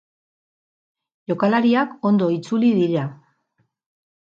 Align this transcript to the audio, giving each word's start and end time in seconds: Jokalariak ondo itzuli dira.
Jokalariak 1.33 1.95
ondo 2.11 2.33
itzuli 2.39 2.73
dira. 2.81 3.07